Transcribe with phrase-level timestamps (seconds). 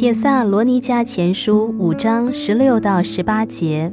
[0.00, 3.92] 帖萨罗尼迦前书五章十六到十八节，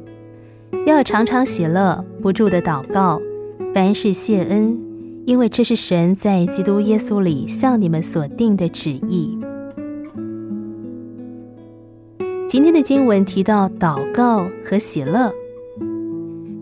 [0.85, 3.21] 要常常喜乐，不住的祷告，
[3.73, 4.79] 凡事谢恩，
[5.25, 9.37] 因为这是神在基督耶稣里向你们所定的旨意。
[12.47, 15.29] 今天的经文提到祷告和喜乐，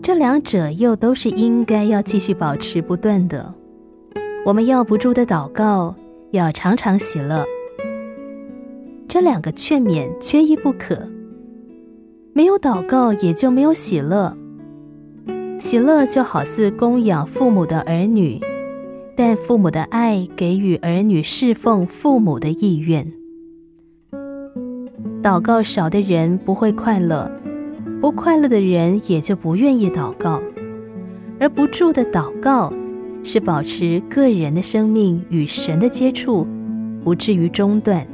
[0.02, 3.54] 这两者又都是应该要继续保持不断的。
[4.44, 5.94] 我们要不住的祷告，
[6.32, 7.44] 要常常喜乐。
[9.08, 11.08] 这两个劝勉缺一不可。
[12.32, 14.36] 没有祷告，也就没有喜乐。
[15.58, 18.40] 喜乐就好似供养父母的儿女，
[19.16, 23.10] 但父母的爱给予儿女侍奉父母的意愿。
[25.22, 27.30] 祷告少的人不会快乐，
[28.00, 30.40] 不快乐的人也就不愿意祷告。
[31.40, 32.72] 而不住的祷告，
[33.22, 36.46] 是保持个人的生命与神的接触，
[37.02, 38.06] 不至于中断。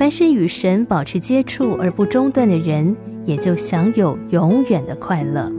[0.00, 5.52] 凡是与神保持接触而不中断的人，也就享有永远的快乐。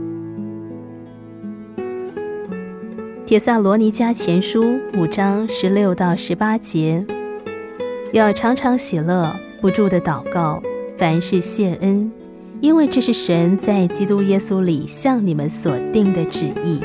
[3.24, 7.06] 铁萨罗尼迦前书五章十六到十八节，
[8.12, 10.60] 要常常喜乐，不住的祷告，
[10.96, 12.10] 凡事谢恩，
[12.60, 16.80] 因为这是神在基督耶稣里向你们所定的旨意。